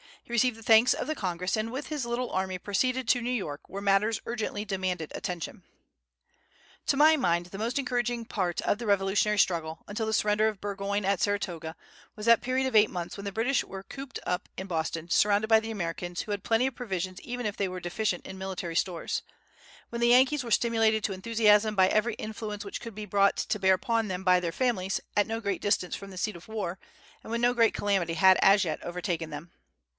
He 0.23 0.33
received 0.33 0.57
the 0.57 0.63
thanks 0.63 0.93
of 0.93 1.05
the 1.07 1.13
Congress, 1.13 1.55
and 1.57 1.71
with 1.71 1.87
his 1.87 2.05
little 2.07 2.31
army 2.31 2.57
proceeded 2.57 3.07
to 3.09 3.21
New 3.21 3.29
York, 3.29 3.61
where 3.67 3.81
matters 3.83 4.19
urgently 4.25 4.63
demanded 4.65 5.11
attention. 5.13 5.61
To 6.87 6.97
my 6.97 7.17
mind 7.17 7.47
the 7.47 7.57
most 7.59 7.77
encouraging 7.77 8.25
part 8.25 8.61
of 8.61 8.77
the 8.77 8.87
Revolutionary 8.87 9.37
struggle, 9.37 9.83
until 9.87 10.05
the 10.07 10.13
surrender 10.13 10.47
of 10.47 10.61
Burgoyne 10.61 11.05
at 11.05 11.19
Saratoga, 11.19 11.75
was 12.15 12.25
that 12.25 12.41
period 12.41 12.65
of 12.65 12.75
eight 12.75 12.89
months 12.89 13.15
when 13.15 13.25
the 13.25 13.31
British 13.31 13.63
were 13.63 13.83
cooped 13.83 14.19
up 14.25 14.47
in 14.57 14.65
Boston, 14.67 15.09
surrounded 15.09 15.47
by 15.49 15.59
the 15.59 15.69
Americans, 15.69 16.21
who 16.21 16.31
had 16.31 16.45
plenty 16.45 16.65
of 16.65 16.75
provisions 16.75 17.21
even 17.21 17.45
if 17.45 17.57
they 17.57 17.67
were 17.67 17.81
deficient 17.81 18.25
in 18.25 18.37
military 18.37 18.75
stores; 18.75 19.21
when 19.89 20.01
the 20.01 20.07
Yankees 20.07 20.43
were 20.43 20.49
stimulated 20.49 21.03
to 21.03 21.13
enthusiasm 21.13 21.75
by 21.75 21.89
every 21.89 22.13
influence 22.15 22.63
which 22.65 22.81
could 22.81 22.95
be 22.95 23.05
brought 23.05 23.35
to 23.37 23.59
bear 23.59 23.73
upon 23.73 24.07
them 24.07 24.23
by 24.23 24.39
their 24.39 24.53
families, 24.53 25.01
at 25.15 25.27
no 25.27 25.39
great 25.39 25.61
distance 25.61 25.95
from 25.95 26.09
the 26.09 26.17
seat 26.17 26.37
of 26.37 26.47
war, 26.47 26.79
and 27.21 27.29
when 27.29 27.41
no 27.41 27.53
great 27.53 27.73
calamity 27.73 28.13
had 28.13 28.39
as 28.41 28.63
yet 28.63 28.81
overtaken 28.83 29.29
them. 29.29 29.51